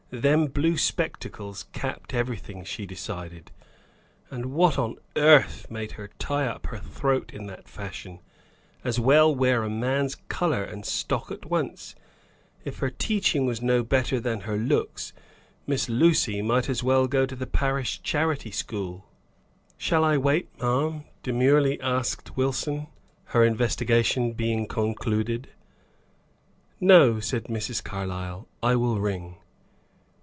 Them 0.13 0.47
blue 0.47 0.75
spectacles 0.75 1.67
capped 1.71 2.13
everything, 2.13 2.65
she 2.65 2.85
decided; 2.85 3.49
and 4.29 4.47
what 4.47 4.77
on 4.77 4.97
earth 5.15 5.67
made 5.71 5.93
her 5.93 6.09
tie 6.19 6.45
up 6.47 6.65
her 6.67 6.79
throat 6.79 7.31
in 7.33 7.45
that 7.47 7.69
fashion? 7.69 8.19
As 8.83 8.99
well 8.99 9.33
wear 9.33 9.63
a 9.63 9.69
man's 9.69 10.15
color 10.27 10.65
and 10.65 10.85
stock 10.85 11.31
at 11.31 11.45
once! 11.45 11.95
If 12.65 12.79
her 12.79 12.89
teaching 12.89 13.45
was 13.45 13.61
no 13.61 13.83
better 13.83 14.19
than 14.19 14.41
her 14.41 14.57
looks, 14.57 15.13
Miss 15.65 15.87
Lucy 15.87 16.41
might 16.41 16.67
as 16.67 16.83
well 16.83 17.07
go 17.07 17.25
to 17.25 17.35
the 17.37 17.47
parish 17.47 18.01
charity 18.01 18.51
school! 18.51 19.05
"Shall 19.77 20.03
I 20.03 20.17
wait, 20.17 20.49
ma'am?" 20.61 21.05
demurely 21.23 21.79
asked 21.79 22.35
Wilson, 22.35 22.87
her 23.27 23.45
investigation 23.45 24.33
being 24.33 24.67
concluded. 24.67 25.47
"No," 26.81 27.21
said 27.21 27.45
Mrs. 27.45 27.81
Carlyle. 27.81 28.49
"I 28.61 28.75
will 28.75 28.99
ring." 28.99 29.37